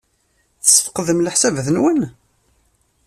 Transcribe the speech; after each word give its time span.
Tesfeqdem 0.63 1.19
leḥsabat-nwen? 1.25 2.01